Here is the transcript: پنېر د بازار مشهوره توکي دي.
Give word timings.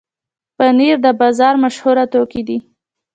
پنېر 0.57 0.95
د 1.05 1.07
بازار 1.19 1.53
مشهوره 1.63 2.03
توکي 2.13 2.41
دي. 2.47 2.57